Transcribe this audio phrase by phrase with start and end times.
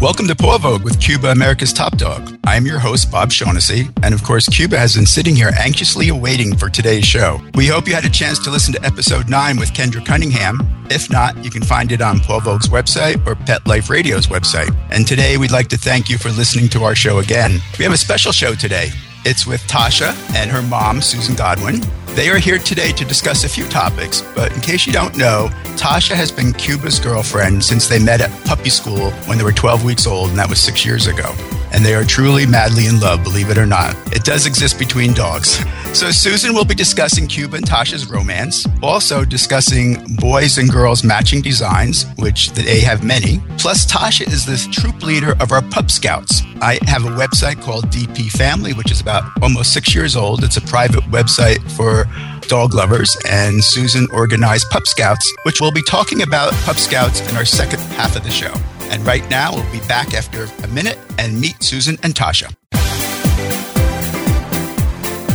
[0.00, 2.34] Welcome to Paw Vogue with Cuba, America's Top Dog.
[2.44, 6.56] I'm your host, Bob Shaughnessy, and of course, Cuba has been sitting here anxiously awaiting
[6.56, 7.38] for today's show.
[7.54, 10.58] We hope you had a chance to listen to episode 9 with Kendra Cunningham.
[10.88, 14.74] If not, you can find it on Paw Vogue's website or Pet Life Radio's website.
[14.90, 17.60] And today, we'd like to thank you for listening to our show again.
[17.78, 18.88] We have a special show today.
[19.24, 21.82] It's with Tasha and her mom, Susan Godwin.
[22.14, 25.48] They are here today to discuss a few topics, but in case you don't know,
[25.76, 29.84] Tasha has been Cuba's girlfriend since they met at puppy school when they were 12
[29.84, 31.34] weeks old, and that was six years ago.
[31.72, 33.94] And they are truly madly in love, believe it or not.
[34.14, 35.58] It does exist between dogs.
[35.96, 41.42] So, Susan will be discussing Cuba and Tasha's romance, also discussing boys and girls matching
[41.42, 43.40] designs, which they have many.
[43.58, 46.42] Plus, Tasha is the troop leader of our Pup Scouts.
[46.62, 50.44] I have a website called DP Family, which is about almost six years old.
[50.44, 52.04] It's a private website for
[52.48, 57.36] dog lovers, and Susan organized Pup Scouts, which we'll be talking about Pup Scouts in
[57.36, 58.52] our second half of the show.
[58.90, 62.54] And right now, we'll be back after a minute and meet Susan and Tasha.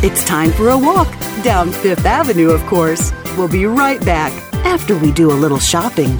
[0.03, 1.07] It's time for a walk
[1.43, 3.11] down Fifth Avenue, of course.
[3.37, 4.31] We'll be right back
[4.65, 6.19] after we do a little shopping.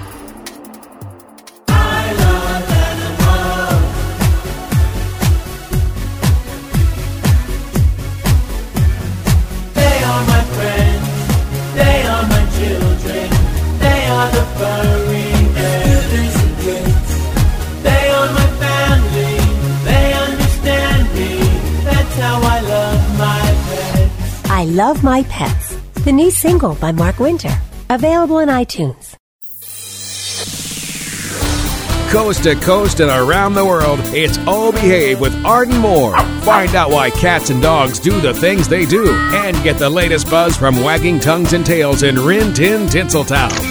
[25.31, 27.57] Pets, the new single by Mark Winter,
[27.89, 29.15] available on iTunes.
[32.11, 36.17] Coast to coast and around the world, it's All Behave with Arden Moore.
[36.41, 40.29] Find out why cats and dogs do the things they do and get the latest
[40.29, 43.70] buzz from wagging tongues and tails in Rin Tin Tinseltown.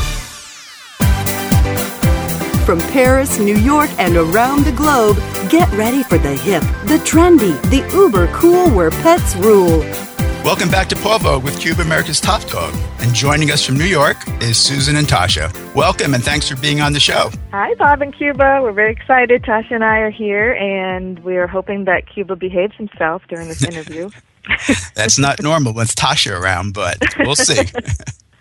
[2.65, 5.17] From Paris, New York, and around the globe,
[5.49, 9.79] get ready for the hip, the trendy, the uber cool where pets rule.
[10.45, 12.73] Welcome back to Paw Vogue with Cuba, America's Top Dog.
[12.99, 15.51] And joining us from New York is Susan and Tasha.
[15.73, 17.31] Welcome and thanks for being on the show.
[17.51, 18.59] Hi, Bob and Cuba.
[18.61, 19.41] We're very excited.
[19.41, 23.63] Tasha and I are here, and we are hoping that Cuba behaves himself during this
[23.67, 24.11] interview.
[24.93, 27.59] That's not normal with Tasha around, but we'll see.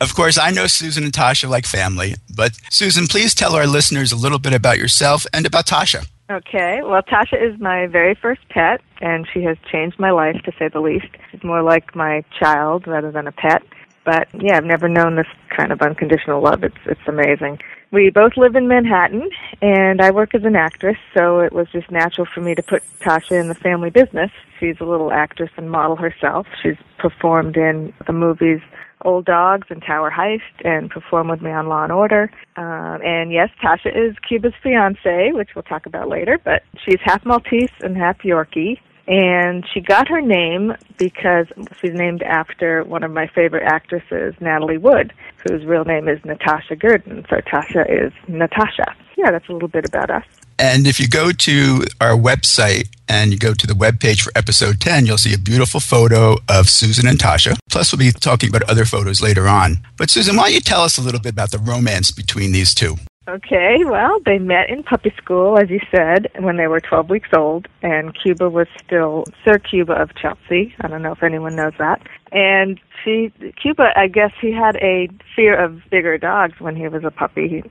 [0.00, 4.12] of course, I know Susan and Tasha like family, but Susan, please tell our listeners
[4.12, 6.06] a little bit about yourself and about Tasha.
[6.30, 10.52] Okay, well, Tasha is my very first pet, and she has changed my life to
[10.58, 11.08] say the least.
[11.30, 13.62] She's more like my child rather than a pet.
[14.04, 16.64] But yeah, I've never known this kind of unconditional love.
[16.64, 17.58] It's it's amazing.
[17.92, 19.28] We both live in Manhattan,
[19.60, 22.82] and I work as an actress, so it was just natural for me to put
[23.00, 24.30] Tasha in the family business.
[24.58, 26.46] She's a little actress and model herself.
[26.62, 28.60] She's performed in the movies
[29.04, 32.30] Old Dogs and Tower Heist and perform with me on Law and Order.
[32.56, 37.24] Um, and yes, Tasha is Cuba's fiance, which we'll talk about later, but she's half
[37.24, 38.78] Maltese and half Yorkie.
[39.06, 41.46] And she got her name because
[41.80, 45.12] she's named after one of my favorite actresses, Natalie Wood,
[45.48, 47.26] whose real name is Natasha Gurdin.
[47.28, 48.94] So Tasha is Natasha.
[49.16, 50.24] Yeah, that's a little bit about us.
[50.60, 54.78] And if you go to our website and you go to the webpage for episode
[54.78, 57.58] 10, you'll see a beautiful photo of Susan and Tasha.
[57.70, 59.78] Plus, we'll be talking about other photos later on.
[59.96, 62.74] But Susan, why don't you tell us a little bit about the romance between these
[62.74, 62.96] two?
[63.30, 67.28] Okay, well, they met in puppy school, as you said, when they were 12 weeks
[67.32, 70.74] old, and Cuba was still Sir Cuba of Chelsea.
[70.80, 72.02] I don't know if anyone knows that.
[72.32, 73.32] And she,
[73.62, 77.48] Cuba, I guess he had a fear of bigger dogs when he was a puppy,
[77.48, 77.62] he,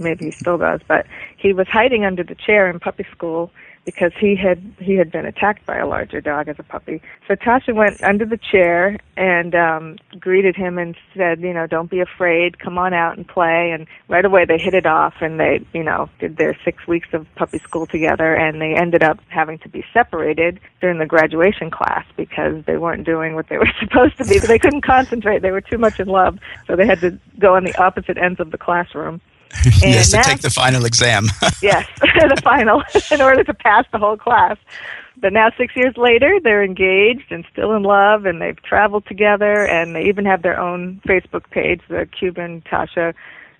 [0.00, 1.06] maybe he still does, but
[1.36, 3.52] he was hiding under the chair in puppy school
[3.84, 7.02] because he had he had been attacked by a larger dog as a puppy.
[7.28, 11.90] So Tasha went under the chair and um greeted him and said, you know, don't
[11.90, 15.38] be afraid, come on out and play and right away they hit it off and
[15.38, 19.18] they, you know, did their 6 weeks of puppy school together and they ended up
[19.28, 23.70] having to be separated during the graduation class because they weren't doing what they were
[23.80, 24.38] supposed to be.
[24.38, 25.42] They couldn't concentrate.
[25.42, 26.38] They were too much in love.
[26.66, 29.20] So they had to go on the opposite ends of the classroom.
[29.82, 31.26] yes, to take the final exam.
[31.62, 34.56] yes, the final, in order to pass the whole class.
[35.16, 39.66] But now, six years later, they're engaged and still in love, and they've traveled together,
[39.66, 43.14] and they even have their own Facebook page, the Cuban Tasha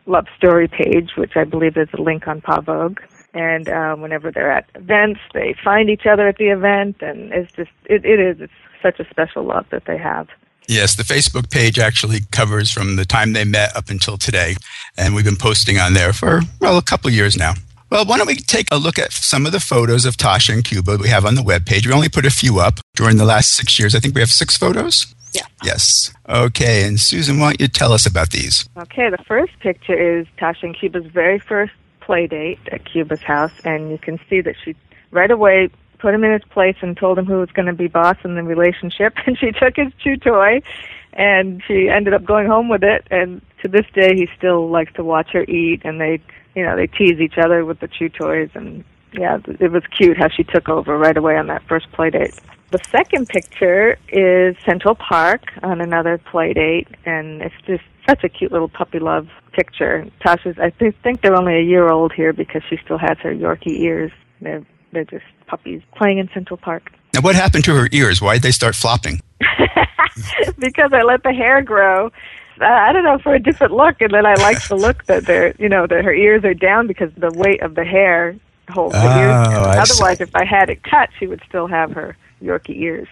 [0.06, 3.00] Love Story page, which I believe is a link on Paw Vogue.
[3.32, 7.52] And um, whenever they're at events, they find each other at the event, and it's
[7.52, 8.52] just, it, it is, it's
[8.82, 10.28] such a special love that they have.
[10.69, 14.56] Yes, the Facebook page actually covers from the time they met up until today.
[14.96, 17.55] And we've been posting on there for, well, a couple of years now.
[17.90, 20.64] Well, why don't we take a look at some of the photos of Tasha and
[20.64, 21.87] Cuba we have on the webpage?
[21.87, 23.94] We only put a few up during the last six years.
[23.94, 25.14] I think we have six photos.
[25.32, 25.46] Yeah.
[25.62, 26.12] Yes.
[26.28, 26.87] Okay.
[26.87, 28.69] And Susan, why don't you tell us about these?
[28.76, 33.52] Okay, the first picture is Tasha and Cuba's very first play date at Cuba's house,
[33.64, 34.75] and you can see that she
[35.10, 35.70] right away
[36.05, 38.35] put him in his place and told him who was going to be boss in
[38.35, 39.15] the relationship.
[39.27, 40.61] And she took his chew toy,
[41.15, 43.06] and she ended up going home with it.
[43.11, 46.21] And to this day, he still likes to watch her eat, and they,
[46.55, 48.51] you know, they tease each other with the chew toys.
[48.55, 48.85] And
[49.15, 52.39] yeah, it was cute how she took over right away on that first play date.
[52.71, 58.29] The second picture is Central Park on another play date, and it's just such a
[58.29, 60.06] cute little puppy love picture.
[60.21, 63.33] Tasha's, I th- think they're only a year old here because she still has her
[63.33, 64.12] Yorkie ears.
[64.43, 66.93] They're they're just puppies playing in Central Park.
[67.14, 68.20] Now, what happened to her ears?
[68.20, 69.20] Why did they start flopping?
[70.58, 72.11] because I let the hair grow.
[72.61, 75.26] Uh, I don't know for a different look, and then I like the look that
[75.26, 78.37] they're, you know, that her ears are down because the weight of the hair
[78.69, 79.49] holds the ears.
[79.49, 79.62] Oh.
[79.62, 80.25] I Otherwise, see.
[80.25, 83.08] if I had it cut, she would still have her Yorkie ears.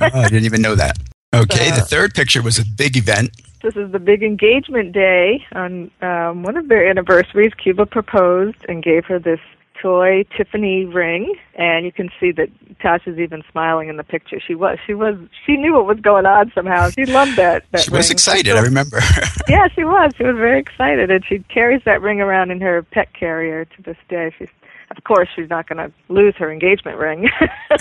[0.00, 0.96] Oh, I didn't even know that.
[1.34, 1.70] Okay.
[1.70, 3.30] Uh, the third picture was a big event.
[3.62, 7.52] this is the big engagement day on um, one of their anniversaries.
[7.54, 9.40] Cuba proposed and gave her this
[9.80, 12.48] toy Tiffany ring, and you can see that
[12.78, 14.40] Tasha's even smiling in the picture.
[14.40, 15.16] She was, she was,
[15.46, 16.90] she knew what was going on somehow.
[16.90, 17.64] She loved that.
[17.72, 18.12] that She was ring.
[18.14, 18.56] excited.
[18.56, 19.00] I remember.
[19.48, 20.12] Yeah, she was.
[20.18, 23.82] She was very excited, and she carries that ring around in her pet carrier to
[23.82, 24.30] this day.
[24.38, 24.48] She's,
[24.94, 27.30] of course, she's not going to lose her engagement ring.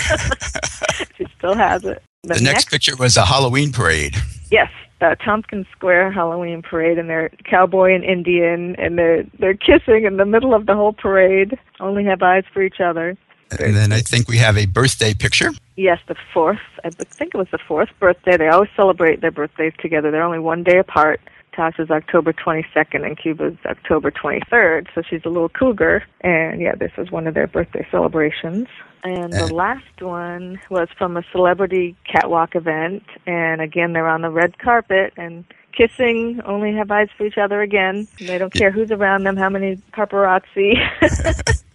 [1.18, 2.02] she still has it.
[2.28, 4.16] The next picture was a Halloween parade.
[4.52, 4.70] Yes,
[5.02, 10.18] uh, Tompkins Square Halloween parade, and they're cowboy and Indian, and they're they're kissing in
[10.18, 11.58] the middle of the whole parade.
[11.80, 13.18] Only have eyes for each other.
[13.60, 15.52] And then I think we have a birthday picture.
[15.78, 16.60] Yes, the fourth.
[16.84, 18.36] I think it was the fourth birthday.
[18.36, 20.12] They always celebrate their birthdays together.
[20.12, 21.22] They're only one day apart.
[21.58, 26.04] Tasha's October 22nd and Cuba's October 23rd, so she's a little cougar.
[26.22, 28.68] And yeah, this was one of their birthday celebrations.
[29.04, 29.54] And the Uh.
[29.56, 33.04] last one was from a celebrity catwalk event.
[33.26, 35.44] And again, they're on the red carpet and
[35.76, 38.08] kissing, only have eyes for each other again.
[38.20, 40.74] They don't care who's around them, how many paparazzi.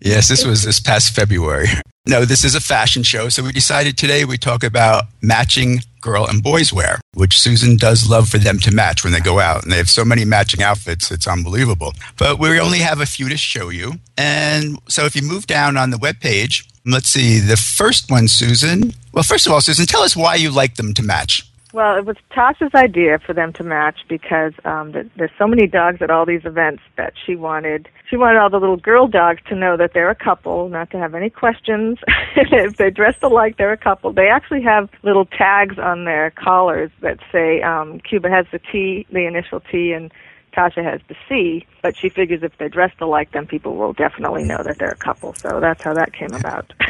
[0.00, 1.66] Yes, this was this past February.
[2.06, 6.26] No, this is a fashion show, so we decided today we talk about matching girl
[6.26, 9.62] and boys wear, which Susan does love for them to match when they go out.
[9.62, 11.92] And they have so many matching outfits, it's unbelievable.
[12.18, 13.94] But we only have a few to show you.
[14.16, 18.94] And so if you move down on the webpage, let's see, the first one, Susan.
[19.12, 21.46] Well, first of all, Susan, tell us why you like them to match.
[21.72, 26.02] Well, it was Tasha's idea for them to match because um, there's so many dogs
[26.02, 27.88] at all these events that she wanted.
[28.10, 30.98] She wanted all the little girl dogs to know that they're a couple, not to
[30.98, 31.98] have any questions.
[32.36, 34.12] if they dress alike, they're a couple.
[34.12, 39.06] They actually have little tags on their collars that say um, Cuba has the T,
[39.12, 40.12] the initial T, and
[40.52, 41.66] Tasha has the C.
[41.82, 44.96] But she figures if they're dressed alike, then people will definitely know that they're a
[44.96, 45.32] couple.
[45.34, 46.72] So that's how that came about.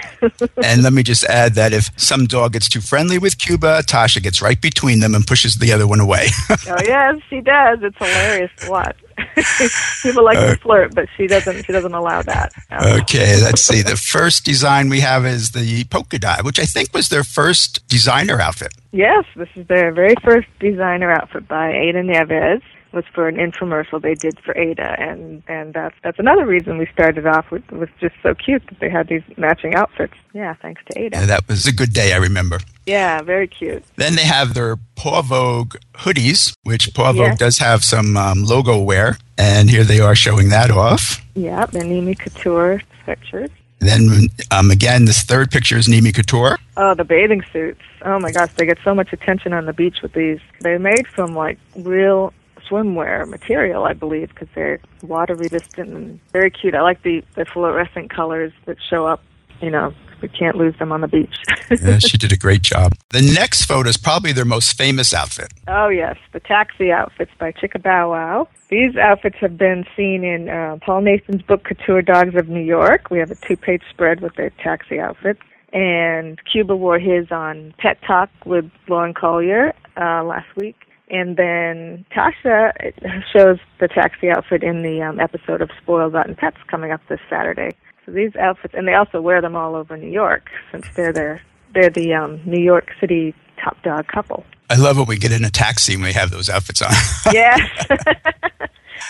[0.63, 4.23] And let me just add that if some dog gets too friendly with Cuba, Tasha
[4.23, 6.27] gets right between them and pushes the other one away.
[6.69, 7.79] Oh yes, she does.
[7.83, 8.97] It's hilarious to watch.
[10.03, 11.65] People like to flirt, but she doesn't.
[11.65, 12.53] She doesn't allow that.
[12.71, 12.99] No.
[13.03, 13.83] Okay, let's see.
[13.83, 17.87] The first design we have is the polka dot, which I think was their first
[17.89, 18.73] designer outfit.
[18.93, 22.63] Yes, this is their very first designer outfit by Ada Neves.
[22.93, 26.87] Was for an infomercial they did for Ada, and and that's that's another reason we
[26.87, 30.15] started off with was just so cute that they had these matching outfits.
[30.33, 31.19] Yeah, thanks to Ada.
[31.19, 32.59] Yeah, that was a good day, I remember.
[32.87, 33.85] Yeah, very cute.
[33.97, 37.29] Then they have their Paw Vogue hoodies, which Paw Yeah.
[37.31, 41.25] Vogue does have some um, logo wear, and here they are showing that off.
[41.35, 43.51] Yeah, the Nimi Couture sweatshirts.
[43.79, 46.59] Then um, again, this third picture is Nimi Couture.
[46.77, 47.81] Oh, the bathing suits.
[48.03, 50.39] Oh my gosh, they get so much attention on the beach with these.
[50.61, 52.35] They're made from like real
[52.71, 56.75] swimwear material, I believe, because they're water resistant and very cute.
[56.75, 59.23] I like the, the fluorescent colors that show up.
[59.61, 61.35] You know, we can't lose them on the beach.
[61.71, 62.95] Yeah, she did a great job.
[63.11, 65.53] The next photo is probably their most famous outfit.
[65.69, 68.49] Oh yes, the taxi outfits by Chicka Bow Wow.
[68.71, 73.09] These outfits have been seen in uh, Paul Nathan's book Couture Dogs of New York.
[73.09, 77.99] We have a two-page spread with their taxi outfits, and Cuba wore his on Pet
[78.05, 80.90] Talk with Lauren Collier uh, last week.
[81.11, 82.73] And then Tasha
[83.33, 87.21] shows the taxi outfit in the um, episode of Spoiled Rotten Pets coming up this
[87.29, 87.71] Saturday.
[88.07, 91.43] So these outfits, and they also wear them all over New York since they're their
[91.75, 94.45] they're the um, New York City top dog couple.
[94.69, 96.93] I love when we get in a taxi and we have those outfits on.
[97.33, 97.61] Yes.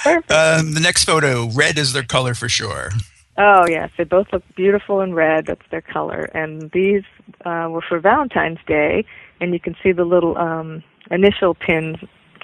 [0.05, 0.31] Perfect.
[0.31, 2.91] um, the next photo, red is their color for sure.
[3.37, 5.47] Oh yes, they both look beautiful in red.
[5.47, 7.03] That's their color, and these
[7.45, 9.05] uh, were for Valentine's Day.
[9.41, 11.97] And you can see the little um, initial pins.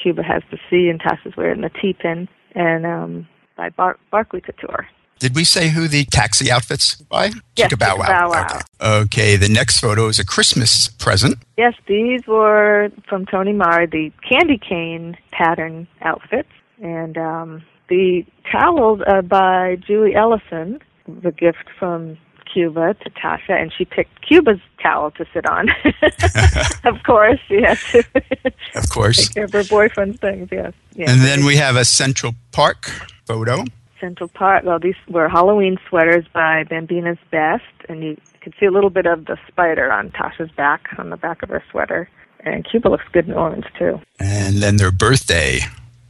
[0.02, 4.40] Cuba has the C, and Tasha's wearing the T pin, and um, by Bar- Barclay
[4.40, 4.86] Couture.
[5.18, 7.30] Did we say who the taxi outfits by?
[7.56, 8.44] Yes, Chicka Bow Bow Wow.
[8.44, 8.60] Okay.
[8.82, 11.38] okay, the next photo is a Christmas present.
[11.56, 16.50] Yes, these were from Tony Mari, the candy cane pattern outfits,
[16.82, 22.18] and um, the towels are by Julie Ellison, the gift from
[22.56, 25.68] Cuba to Tasha, and she picked Cuba's towel to sit on.
[26.84, 28.02] of course, she had to
[28.74, 29.26] Of course.
[29.26, 30.48] take care of her boyfriend's things.
[30.50, 31.10] Yes, yes.
[31.10, 32.86] And then we have a Central Park
[33.26, 33.64] photo.
[34.00, 34.64] Central Park.
[34.64, 39.04] Well, these were Halloween sweaters by Bambina's Best, and you can see a little bit
[39.04, 42.08] of the spider on Tasha's back, on the back of her sweater.
[42.40, 44.00] And Cuba looks good in orange too.
[44.18, 45.58] And then their birthday.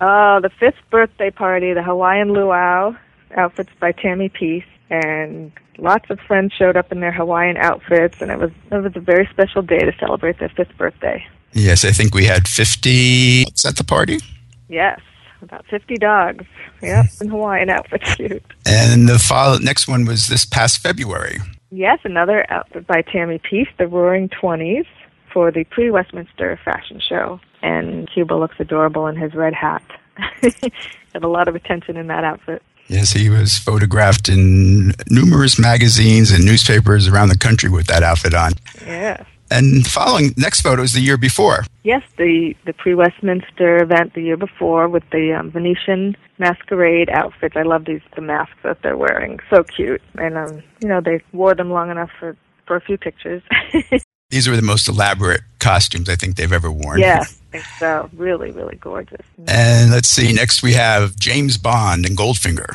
[0.00, 2.94] Oh, the fifth birthday party, the Hawaiian luau
[3.36, 8.30] outfits by Tammy Peace, and lots of friends showed up in their Hawaiian outfits, and
[8.30, 11.24] it was it was a very special day to celebrate their fifth birthday.
[11.52, 14.18] Yes, I think we had 50 at the party.
[14.68, 15.00] Yes,
[15.42, 16.44] about fifty dogs.
[16.82, 17.24] Yep, hmm.
[17.24, 18.14] in Hawaiian outfits.
[18.14, 18.44] Cute.
[18.66, 21.38] And the follow- next one was this past February.
[21.70, 24.86] Yes, another outfit by Tammy Peace, the Roaring Twenties,
[25.32, 29.82] for the pre-Westminster fashion show, and Cuba looks adorable in his red hat.
[30.16, 32.62] Had a lot of attention in that outfit.
[32.88, 38.34] Yes, he was photographed in numerous magazines and newspapers around the country with that outfit
[38.34, 38.52] on.
[38.84, 39.24] Yes.
[39.50, 41.64] And following next photo is the year before.
[41.84, 47.56] Yes, the the pre-Westminster event the year before with the um, Venetian masquerade outfits.
[47.56, 49.38] I love these the masks that they're wearing.
[49.50, 52.98] So cute, and um, you know they wore them long enough for for a few
[52.98, 53.42] pictures.
[54.30, 56.98] These were the most elaborate costumes I think they've ever worn.
[56.98, 58.10] yes, think so.
[58.14, 59.24] Really, really gorgeous.
[59.48, 62.72] And let's see, next we have James Bond and Goldfinger.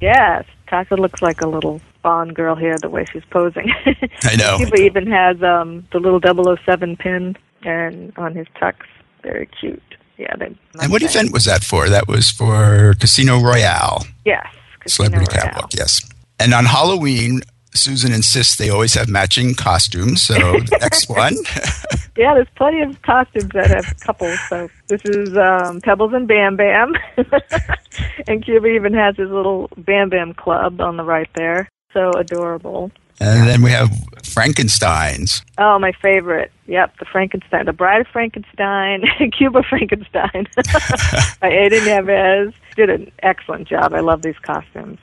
[0.00, 3.70] Yes, Tasha looks like a little Bond girl here the way she's posing.
[4.24, 4.56] I know.
[4.56, 6.20] Cuba even has um the little
[6.64, 8.76] 007 pin and on his tux.
[9.22, 9.82] Very cute.
[10.16, 10.34] Yeah.
[10.36, 11.88] They, And what event was that for?
[11.90, 14.46] That was for Casino Royale, Yes.
[14.80, 15.48] Casino Celebrity Royale.
[15.52, 16.00] Catwalk, yes.
[16.38, 17.40] And on Halloween,
[17.74, 20.22] Susan insists they always have matching costumes.
[20.22, 21.36] So the next one,
[22.20, 24.38] Yeah, there's plenty of costumes that have couples.
[24.50, 26.92] So this is um, Pebbles and Bam Bam,
[28.28, 31.66] and Cuba even has his little Bam Bam club on the right there.
[31.94, 32.92] So adorable.
[33.20, 33.88] and then we have
[34.22, 35.42] Frankenstein's.
[35.56, 36.52] Oh, my favorite.
[36.66, 39.04] Yep, the Frankenstein, the Bride of Frankenstein,
[39.38, 40.46] Cuba Frankenstein
[41.40, 42.52] by Ada Neves.
[42.76, 43.94] Did an excellent job.
[43.94, 44.98] I love these costumes.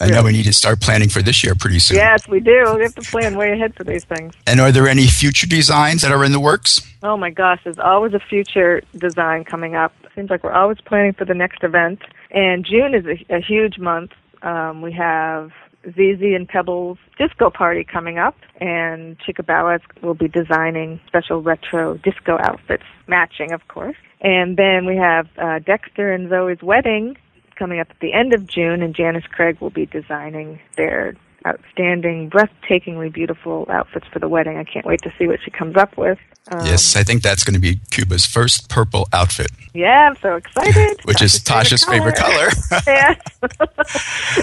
[0.00, 1.96] I know we need to start planning for this year pretty soon.
[1.96, 2.74] Yes, we do.
[2.76, 4.34] We have to plan way ahead for these things.
[4.46, 6.80] And are there any future designs that are in the works?
[7.02, 9.92] Oh my gosh, there's always a future design coming up.
[10.14, 12.00] Seems like we're always planning for the next event.
[12.30, 14.10] And June is a, a huge month.
[14.42, 15.52] Um, we have
[15.86, 22.38] ZZ and Pebbles disco party coming up, and Chickabawas will be designing special retro disco
[22.40, 23.96] outfits, matching, of course.
[24.20, 27.16] And then we have uh, Dexter and Zoe's wedding
[27.56, 31.14] coming up at the end of June, and Janice Craig will be designing their
[31.46, 34.56] outstanding, breathtakingly beautiful outfits for the wedding.
[34.56, 36.18] I can't wait to see what she comes up with.
[36.50, 40.36] Um, yes, I think that's going to be Cuba's first purple outfit, Yeah, I'm so
[40.36, 41.00] excited.
[41.04, 42.48] which is Tasha's favorite color.
[42.86, 43.14] yeah.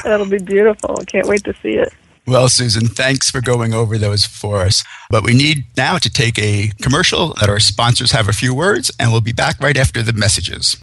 [0.04, 0.98] That'll be beautiful.
[1.00, 1.94] I can't wait to see it.
[2.28, 4.84] well, Susan, thanks for going over those for us.
[5.10, 8.92] But we need now to take a commercial, let our sponsors have a few words,
[9.00, 10.78] and we'll be back right after the messages.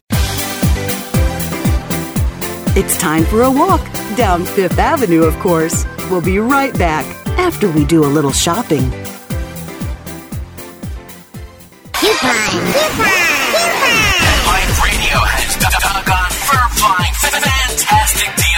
[2.75, 3.81] It's time for a walk
[4.15, 5.85] down Fifth Avenue, of course.
[6.09, 7.05] We'll be right back
[7.37, 8.89] after we do a little shopping.
[8.91, 9.13] Life
[14.83, 18.48] Radio has doggone fur-flying fantastic deals for our listeners.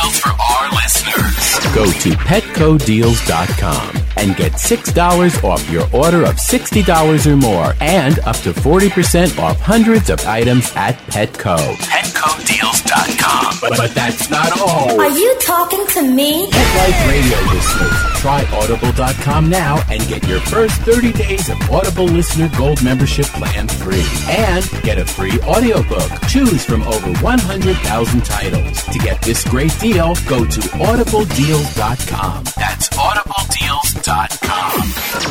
[1.74, 8.36] Go to petcodeals.com and get $6 off your order of $60 or more and up
[8.38, 11.58] to 40% off hundreds of items at Petco.
[11.78, 13.58] Petcodeals.com.
[13.62, 15.00] But, but that's not all.
[15.00, 16.50] Are you talking to me?
[16.52, 22.06] Pet Life Radio listeners, try audible.com now and get your first 30 days of Audible
[22.06, 24.04] Listener Gold membership plan free.
[24.28, 26.10] And get a free audiobook.
[26.28, 28.84] Choose from over 100,000 titles.
[28.86, 32.44] To get this great deal, go to audibledeals.com.
[32.58, 34.82] That's audibledeals.com.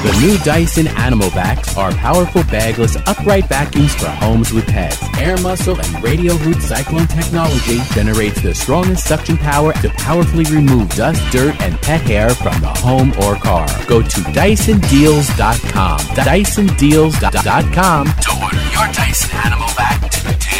[0.02, 5.02] The new Dyson Animal Vacs are powerful bagless upright vacuums for homes with pets.
[5.19, 10.88] Air muscle and radial root cyclone technology generates the strongest suction power to powerfully remove
[10.95, 13.67] dust, dirt, and pet hair from the home or car.
[13.87, 15.99] Go to DysonDeals.com.
[15.99, 18.07] DysonDeals.com.
[18.07, 20.60] To order your Dyson Animal Vac today.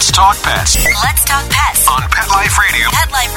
[0.00, 1.86] Let's talk pets Let's talk pets.
[1.86, 2.88] on Pet Life Radio.
[2.88, 3.34] Pet Life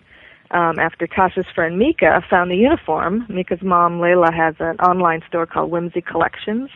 [0.50, 3.26] um, after Tasha's friend Mika found the uniform.
[3.28, 6.68] Mika's mom, Layla, has an online store called Whimsy Collections.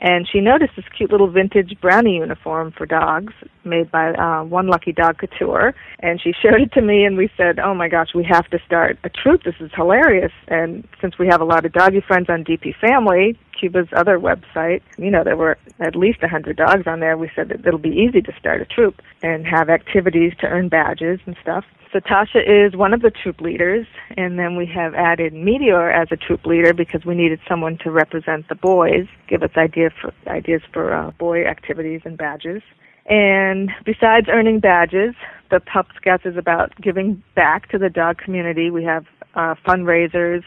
[0.00, 4.68] And she noticed this cute little vintage brownie uniform for dogs made by uh, One
[4.68, 5.74] Lucky Dog Couture.
[6.00, 8.58] And she showed it to me, and we said, Oh my gosh, we have to
[8.64, 9.42] start a troop.
[9.42, 10.32] This is hilarious.
[10.46, 14.82] And since we have a lot of doggy friends on DP Family, Cuba's other website,
[14.98, 17.16] you know, there were at least a 100 dogs on there.
[17.16, 20.68] We said that it'll be easy to start a troop and have activities to earn
[20.68, 21.64] badges and stuff.
[21.92, 26.08] So Tasha is one of the troop leaders, and then we have added Meteor as
[26.10, 30.12] a troop leader because we needed someone to represent the boys, give us idea for,
[30.26, 32.62] ideas for uh, boy activities and badges.
[33.06, 35.14] And besides earning badges,
[35.50, 38.70] the Pup Scouts is about giving back to the dog community.
[38.70, 40.44] We have uh, fundraisers.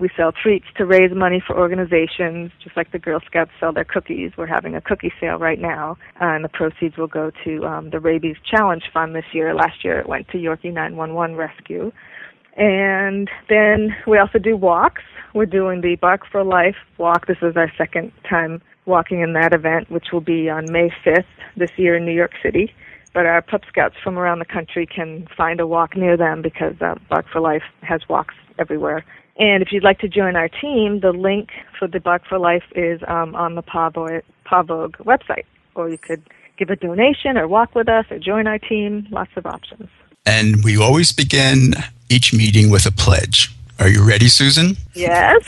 [0.00, 3.84] We sell treats to raise money for organizations, just like the Girl Scouts sell their
[3.84, 4.32] cookies.
[4.34, 7.90] We're having a cookie sale right now, uh, and the proceeds will go to um,
[7.90, 9.54] the Rabies Challenge Fund this year.
[9.54, 11.92] Last year it went to Yorkie 911 Rescue.
[12.56, 15.02] And then we also do walks.
[15.34, 17.26] We're doing the Bark for Life walk.
[17.26, 21.24] This is our second time walking in that event, which will be on May 5th
[21.58, 22.72] this year in New York City.
[23.12, 26.74] But our pup scouts from around the country can find a walk near them because
[26.80, 29.04] uh, Bark for Life has walks everywhere.
[29.40, 31.48] And if you'd like to join our team, the link
[31.78, 35.46] for the Bark for Life is um, on the Paw Vogue, Pavogue website.
[35.74, 36.22] Or you could
[36.58, 39.08] give a donation or walk with us or join our team.
[39.10, 39.88] Lots of options.
[40.26, 41.72] And we always begin
[42.10, 43.50] each meeting with a pledge.
[43.78, 44.76] Are you ready, Susan?
[44.94, 45.42] Yes.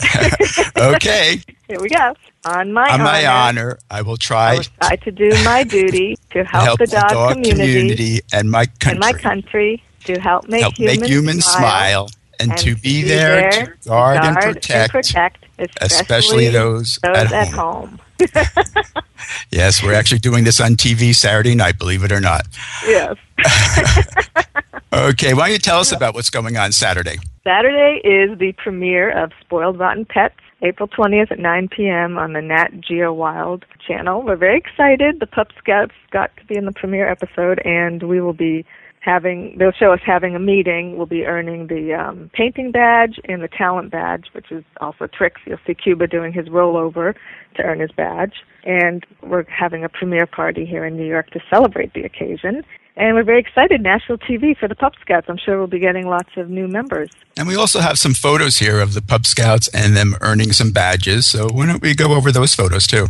[0.77, 1.41] Okay.
[1.69, 2.15] Here we go.
[2.47, 5.63] On my On honor, my honor, I will I try will try to do my
[5.79, 8.91] duty to help, help the dog, community, and my country.
[8.91, 12.09] and my country to help make help humans, make humans smile,
[12.43, 15.45] and, and to be there, to guard, and protect, protect,
[15.81, 17.99] especially those at at home.
[17.99, 18.01] home.
[19.51, 22.47] Yes, we're actually doing this on TV Saturday night, believe it or not.
[22.87, 23.17] yes.
[24.95, 27.17] Okay, why don't you tell us about what's going on Saturday?
[27.45, 32.19] Saturday is the premiere of Spoiled Rotten Pets, April 20th at 9 p.m.
[32.19, 34.21] on the Nat Geo Wild channel.
[34.21, 35.19] We're very excited.
[35.19, 38.67] The Pup Scouts got to be in the premiere episode, and we will be
[39.03, 40.97] having, they'll show us having a meeting.
[40.97, 45.41] We'll be earning the um, painting badge and the talent badge, which is also tricks.
[45.45, 47.15] You'll see Cuba doing his rollover
[47.57, 48.35] to earn his badge.
[48.65, 52.62] And we're having a premiere party here in New York to celebrate the occasion.
[52.95, 55.27] And we're very excited, national TV for the Pup Scouts.
[55.29, 57.11] I'm sure we'll be getting lots of new members.
[57.37, 60.71] And we also have some photos here of the Pup Scouts and them earning some
[60.71, 61.27] badges.
[61.27, 63.07] So why don't we go over those photos too?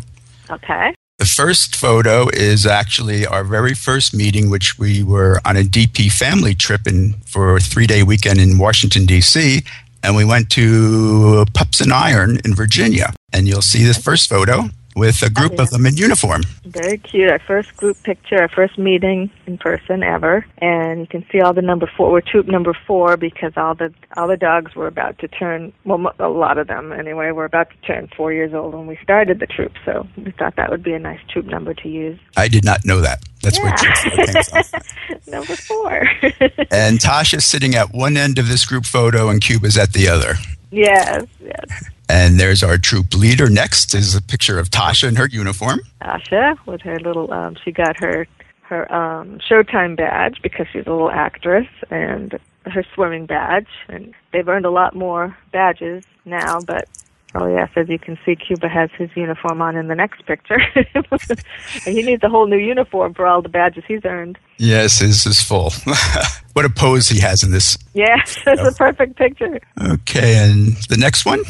[0.48, 0.94] Okay.
[1.22, 6.10] The first photo is actually our very first meeting, which we were on a DP
[6.10, 9.62] family trip in for a three day weekend in Washington, D.C.
[10.02, 13.14] And we went to Pups and Iron in Virginia.
[13.32, 14.68] And you'll see the first photo.
[14.96, 16.42] With a group Oh, of them in uniform.
[16.64, 17.30] Very cute.
[17.30, 21.52] Our first group picture, our first meeting in person ever, and you can see all
[21.52, 22.10] the number four.
[22.12, 25.72] We're troop number four because all the all the dogs were about to turn.
[25.84, 28.98] Well, a lot of them anyway were about to turn four years old when we
[29.02, 29.72] started the troop.
[29.84, 32.18] So we thought that would be a nice troop number to use.
[32.36, 33.20] I did not know that.
[33.42, 35.32] That's where troop four came from.
[35.32, 36.08] number four.
[36.70, 40.34] And Tasha's sitting at one end of this group photo, and Cuba's at the other.
[40.70, 41.90] yes, yes.
[42.12, 43.48] And there's our troop leader.
[43.48, 45.80] Next is a picture of Tasha in her uniform.
[46.02, 47.32] Asha with her little.
[47.32, 48.26] Um, she got her
[48.64, 53.68] her um, Showtime badge because she's a little actress, and her swimming badge.
[53.88, 56.86] And they've earned a lot more badges now, but.
[57.34, 60.60] Oh yes, as you can see, Cuba has his uniform on in the next picture.
[60.94, 64.36] and he needs a whole new uniform for all the badges he's earned.
[64.58, 65.72] Yes, his is full.
[66.52, 67.78] what a pose he has in this.
[67.94, 69.58] Yes, it's a perfect picture.
[69.80, 71.42] Okay, and the next one?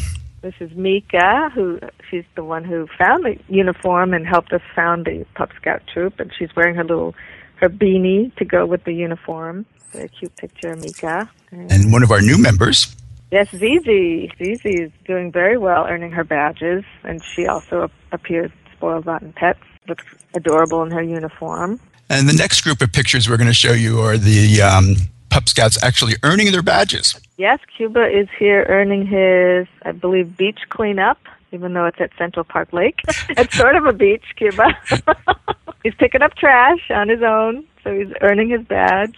[0.42, 1.78] This is Mika, who
[2.10, 6.18] she's the one who found the uniform and helped us found the Pup Scout troop,
[6.18, 7.14] and she's wearing her little
[7.56, 9.64] her beanie to go with the uniform.
[9.92, 11.30] Very cute picture of Mika.
[11.52, 12.96] And one of our new members.
[13.30, 14.32] Yes, Zizi.
[14.36, 19.32] Zizi is doing very well, earning her badges, and she also ap- appears spoiled rotten
[19.32, 19.60] pets.
[19.86, 21.78] Looks adorable in her uniform.
[22.10, 24.96] And the next group of pictures we're going to show you are the um,
[25.30, 27.18] Pup Scouts actually earning their badges.
[27.42, 31.18] Yes, Cuba is here earning his, I believe, beach cleanup,
[31.50, 33.00] even though it's at Central Park Lake.
[33.30, 34.68] it's sort of a beach, Cuba.
[35.82, 39.16] he's picking up trash on his own, so he's earning his badge.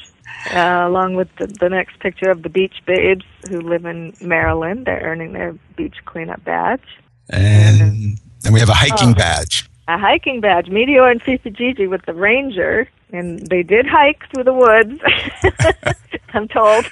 [0.54, 4.86] Uh, along with the, the next picture of the beach babes who live in Maryland,
[4.86, 6.80] they're earning their beach cleanup badge.
[7.28, 9.14] And then we have a hiking Oh.
[9.16, 9.68] badge.
[9.86, 14.44] A hiking badge, Meteor and Fifi Gigi with the ranger, and they did hike through
[14.44, 15.00] the woods.
[16.34, 16.84] I'm told.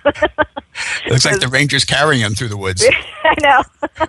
[1.09, 2.87] Looks like the Rangers carrying him through the woods.
[3.25, 4.07] I know.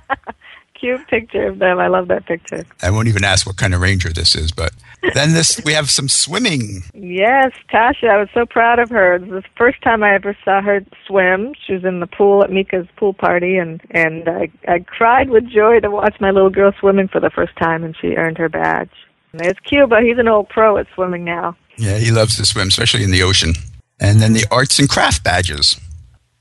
[0.79, 1.79] Cute picture of them.
[1.79, 2.65] I love that picture.
[2.81, 4.73] I won't even ask what kind of ranger this is, but
[5.13, 6.83] then this we have some swimming.
[6.93, 9.15] Yes, Tasha, I was so proud of her.
[9.15, 11.53] It was the first time I ever saw her swim.
[11.65, 15.49] She was in the pool at Mika's pool party, and and I I cried with
[15.49, 18.49] joy to watch my little girl swimming for the first time, and she earned her
[18.49, 18.91] badge.
[19.33, 20.01] There's Cuba.
[20.01, 21.55] He's an old pro at swimming now.
[21.77, 23.53] Yeah, he loves to swim, especially in the ocean.
[23.99, 25.79] And then the arts and craft badges.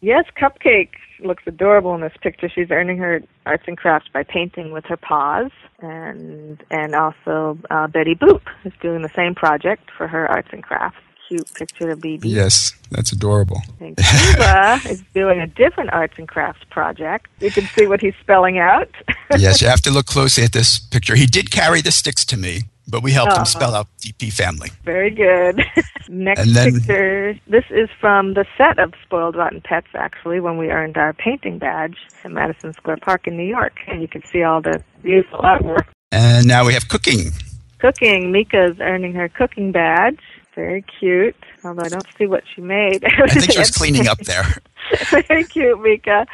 [0.01, 0.91] Yes, Cupcake
[1.21, 2.49] looks adorable in this picture.
[2.49, 7.87] She's earning her arts and crafts by painting with her paws, and and also uh,
[7.87, 10.99] Betty Boop is doing the same project for her arts and crafts.
[11.29, 12.23] Cute picture of BB.
[12.25, 13.63] Yes, that's adorable.
[13.81, 17.29] And Cuba is doing a different arts and crafts project.
[17.41, 18.91] You can see what he's spelling out.
[19.39, 21.15] yes, you have to look closely at this picture.
[21.15, 23.39] He did carry the sticks to me, but we helped Aw.
[23.41, 24.71] him spell out DP family.
[24.85, 25.65] Very good.
[26.09, 27.39] Next And then- picture.
[27.47, 31.59] This is from the set of Spoiled Rotten Pets, actually, when we earned our painting
[31.59, 33.75] badge at Madison Square Park in New York.
[33.89, 35.87] And you can see all the beautiful artwork.
[36.11, 37.31] And now we have cooking.
[37.79, 38.31] Cooking.
[38.33, 40.19] Mika's earning her cooking badge.
[40.55, 41.35] Very cute.
[41.65, 43.03] Although I don't see what she made.
[43.23, 44.45] I think she was cleaning up there.
[45.29, 46.27] Very cute, Mika.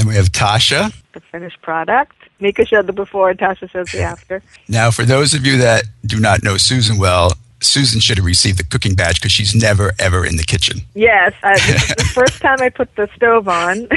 [0.00, 0.94] Then we have Tasha.
[1.12, 2.16] The finished product.
[2.40, 4.42] Mika showed the before, and Tasha shows the after.
[4.68, 8.58] Now, for those of you that do not know Susan well, Susan should have received
[8.58, 10.78] the cooking badge because she's never, ever in the kitchen.
[10.94, 13.80] Yes, I, the first time I put the stove on.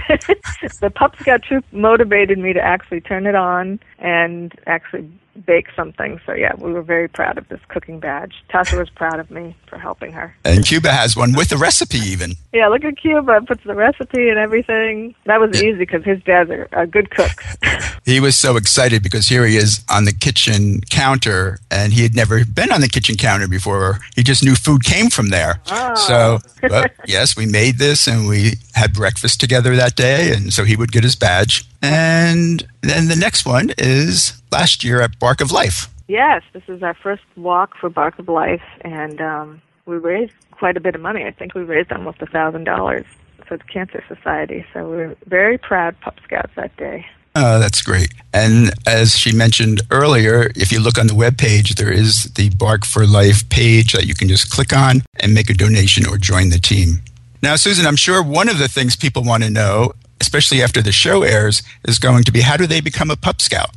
[0.82, 5.10] the Pup Scout troop motivated me to actually turn it on and actually
[5.46, 6.20] bake something.
[6.26, 8.44] So yeah, we were very proud of this cooking badge.
[8.50, 10.36] Tasha was proud of me for helping her.
[10.44, 12.34] And Cuba has one with a recipe, even.
[12.54, 13.42] Yeah, look at Cuba.
[13.48, 15.16] Puts the recipe and everything.
[15.26, 17.32] That was easy because his dads a, are good cook.
[18.06, 22.14] He was so excited because here he is on the kitchen counter, and he had
[22.14, 24.00] never been on the kitchen counter before.
[24.16, 25.62] He just knew food came from there.
[25.72, 25.96] Oh.
[25.96, 26.40] So,
[27.08, 30.92] yes, we made this and we had breakfast together that day, and so he would
[30.92, 31.66] get his badge.
[31.84, 35.90] And then the next one is last year at Bark of Life.
[36.08, 40.78] Yes, this is our first walk for Bark of Life, and um, we raised quite
[40.78, 41.26] a bit of money.
[41.26, 43.06] I think we raised almost a thousand dollars
[43.48, 44.66] for the Cancer Society.
[44.74, 47.06] So we were very proud Pup Scouts that day.
[47.36, 48.14] Oh, that's great.
[48.32, 52.50] And as she mentioned earlier, if you look on the web page, there is the
[52.52, 56.18] Bark for Life page that you can just click on and make a donation or
[56.18, 57.02] join the team.
[57.42, 59.94] Now, Susan, I'm sure one of the things people want to know,
[60.24, 63.42] especially after the show airs, is going to be how do they become a pup
[63.42, 63.72] scout?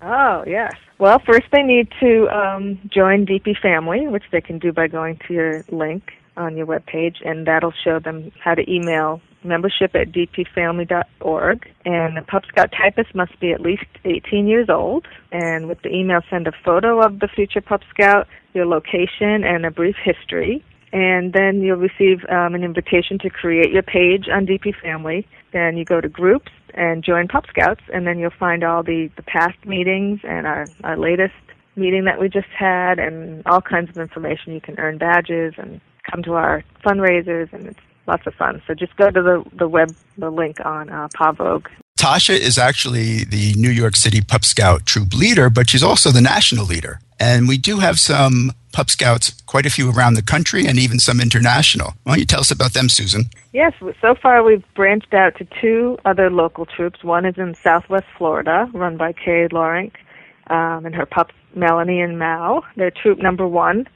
[0.00, 0.72] Oh, yes.
[0.98, 5.18] Well, first they need to um, join DP Family, which they can do by going
[5.28, 10.12] to your link on your webpage, and that'll show them how to email membership at
[10.12, 11.68] dpfamily.org.
[11.84, 15.06] And the Pup Scout typist must be at least 18 years old.
[15.32, 19.66] And with the email, send a photo of the future Pup Scout, your location, and
[19.66, 20.64] a brief history.
[20.92, 25.26] And then you'll receive um, an invitation to create your page on DP Family.
[25.52, 29.10] Then you go to groups and join Pup Scouts, and then you'll find all the,
[29.16, 31.34] the past meetings and our, our latest
[31.76, 34.52] meeting that we just had and all kinds of information.
[34.52, 38.62] You can earn badges and come to our fundraisers, and it's lots of fun.
[38.66, 41.68] So just go to the, the web, the link on uh, Paw Vogue.
[42.00, 46.22] Tasha is actually the New York City Pup Scout troop leader, but she's also the
[46.22, 46.98] national leader.
[47.20, 50.98] And we do have some Pup Scouts, quite a few around the country and even
[50.98, 51.92] some international.
[52.04, 53.24] Why don't you tell us about them, Susan?
[53.52, 57.04] Yes, so far we've branched out to two other local troops.
[57.04, 59.92] One is in Southwest Florida, run by Kay Loring
[60.46, 62.64] um, and her pups Melanie and Mal.
[62.76, 63.86] They're troop number one,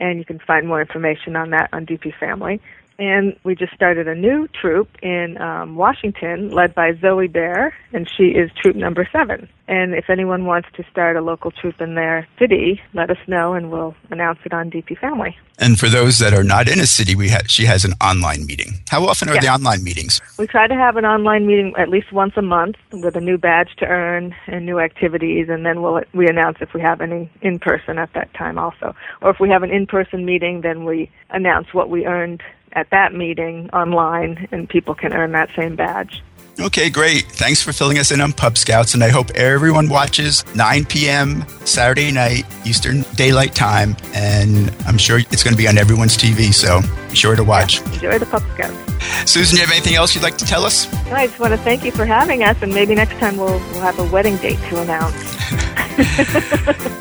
[0.00, 2.60] and you can find more information on that on DP Family.
[2.98, 8.08] And we just started a new troop in um, Washington led by Zoe Bear, and
[8.16, 9.48] she is troop number seven.
[9.68, 13.52] And if anyone wants to start a local troop in their city, let us know
[13.52, 15.36] and we'll announce it on DP Family.
[15.58, 18.46] And for those that are not in a city, we ha- she has an online
[18.46, 18.74] meeting.
[18.88, 19.40] How often are Yeah.
[19.40, 20.20] the online meetings?
[20.38, 23.36] We try to have an online meeting at least once a month with a new
[23.38, 27.28] badge to earn and new activities, and then we'll we announce if we have any
[27.42, 28.94] in person at that time also.
[29.20, 32.42] Or if we have an in person meeting, then we announce what we earned
[32.76, 36.22] at that meeting online, and people can earn that same badge.
[36.58, 37.24] Okay, great.
[37.24, 41.46] Thanks for filling us in on Pup Scouts, and I hope everyone watches 9 p.m.
[41.66, 46.54] Saturday night Eastern Daylight Time, and I'm sure it's going to be on everyone's TV,
[46.54, 47.82] so be sure to watch.
[47.94, 49.30] Enjoy the Pup Scouts.
[49.30, 50.90] Susan, you have anything else you'd like to tell us?
[51.06, 53.58] No, I just want to thank you for having us, and maybe next time we'll
[53.72, 55.36] we'll have a wedding date to announce.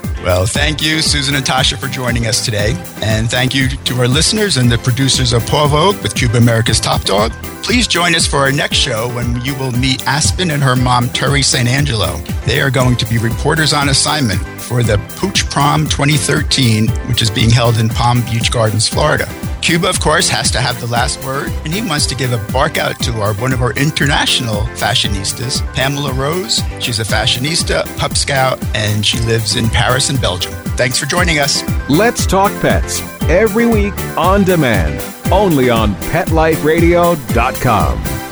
[0.26, 2.74] Well, thank you, Susan and Tasha, for joining us today.
[3.04, 6.80] And thank you to our listeners and the producers of Paw Vogue with Cuba America's
[6.80, 7.32] Top Dog.
[7.62, 11.10] Please join us for our next show when you will meet Aspen and her mom,
[11.10, 11.70] Terry St.
[11.70, 12.18] Angelo.
[12.48, 17.30] They are going to be reporters on assignment for the Pooch Prom 2013, which is
[17.30, 19.28] being held in Palm Beach Gardens, Florida.
[19.66, 22.38] Cuba, of course, has to have the last word, and he wants to give a
[22.54, 26.62] bark out to our one of our international fashionistas, Pamela Rose.
[26.80, 30.54] She's a fashionista, pup scout, and she lives in Paris and Belgium.
[30.78, 31.64] Thanks for joining us.
[31.90, 35.02] Let's Talk Pets every week on demand,
[35.32, 38.25] only on PetLifeRadio.com.